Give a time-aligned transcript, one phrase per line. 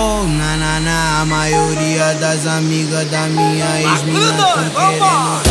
[0.00, 5.47] Oh, na, na, na, a maioria das amigas da minha ex-mina tão querendo